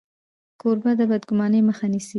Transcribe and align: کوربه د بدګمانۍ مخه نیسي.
کوربه 0.61 0.91
د 0.99 1.01
بدګمانۍ 1.09 1.61
مخه 1.69 1.85
نیسي. 1.91 2.09